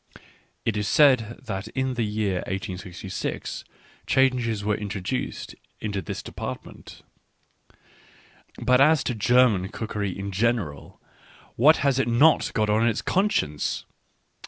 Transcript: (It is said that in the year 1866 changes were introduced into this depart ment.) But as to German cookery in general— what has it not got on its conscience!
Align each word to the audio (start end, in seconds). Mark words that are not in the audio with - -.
(It 0.65 0.75
is 0.77 0.87
said 0.87 1.39
that 1.43 1.67
in 1.67 1.93
the 1.93 2.01
year 2.01 2.37
1866 2.47 3.63
changes 4.07 4.63
were 4.65 4.73
introduced 4.73 5.53
into 5.79 6.01
this 6.01 6.23
depart 6.23 6.65
ment.) 6.65 7.03
But 8.59 8.81
as 8.81 9.03
to 9.03 9.13
German 9.13 9.67
cookery 9.69 10.17
in 10.17 10.31
general— 10.31 10.99
what 11.55 11.77
has 11.85 11.99
it 11.99 12.07
not 12.07 12.51
got 12.55 12.67
on 12.67 12.87
its 12.87 13.03
conscience! 13.03 13.85